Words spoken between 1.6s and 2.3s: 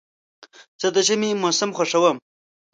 خوښوم.